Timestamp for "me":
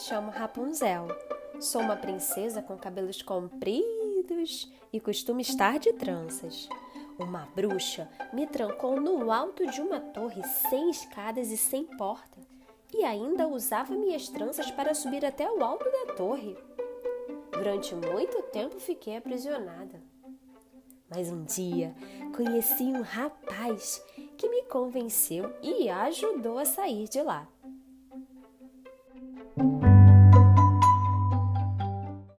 8.32-8.46, 24.48-24.62